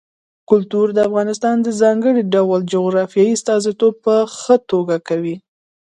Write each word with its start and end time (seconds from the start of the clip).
کلتور 0.49 0.87
د 0.93 0.99
افغانستان 1.07 1.55
د 1.61 1.67
ځانګړي 1.81 2.21
ډول 2.33 2.59
جغرافیې 2.73 3.25
استازیتوب 3.35 3.93
په 4.05 4.15
ښه 4.39 4.55
توګه 4.71 4.95
کوي. 5.07 5.35